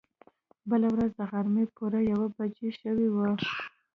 بله 0.69 0.87
ورځ 0.93 1.11
د 1.15 1.21
غرمې 1.31 1.65
پوره 1.75 2.01
يوه 2.11 2.27
بجه 2.35 2.69
شوې 2.81 3.07
وه. 3.15 3.29